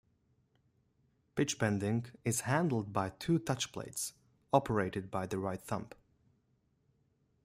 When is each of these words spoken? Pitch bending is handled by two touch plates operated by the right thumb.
Pitch 1.35 1.59
bending 1.59 2.05
is 2.25 2.41
handled 2.41 2.91
by 2.91 3.09
two 3.11 3.37
touch 3.37 3.71
plates 3.71 4.13
operated 4.51 5.11
by 5.11 5.27
the 5.27 5.37
right 5.37 5.61
thumb. 5.61 5.89